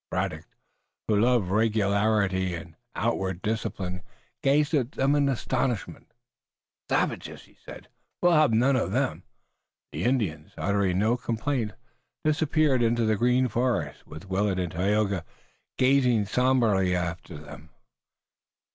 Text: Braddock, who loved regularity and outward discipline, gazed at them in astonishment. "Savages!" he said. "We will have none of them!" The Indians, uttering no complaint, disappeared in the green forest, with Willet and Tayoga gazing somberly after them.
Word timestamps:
Braddock, 0.09 0.45
who 1.07 1.15
loved 1.19 1.49
regularity 1.49 2.55
and 2.55 2.75
outward 2.95 3.39
discipline, 3.43 4.01
gazed 4.41 4.73
at 4.73 4.93
them 4.93 5.13
in 5.13 5.29
astonishment. 5.29 6.11
"Savages!" 6.89 7.43
he 7.43 7.55
said. 7.63 7.87
"We 8.19 8.29
will 8.29 8.35
have 8.35 8.51
none 8.51 8.75
of 8.75 8.93
them!" 8.93 9.21
The 9.91 10.05
Indians, 10.05 10.53
uttering 10.57 10.97
no 10.97 11.17
complaint, 11.17 11.73
disappeared 12.23 12.81
in 12.81 12.95
the 12.95 13.15
green 13.15 13.47
forest, 13.47 14.07
with 14.07 14.27
Willet 14.27 14.57
and 14.57 14.71
Tayoga 14.71 15.23
gazing 15.77 16.25
somberly 16.25 16.95
after 16.95 17.37
them. 17.37 17.69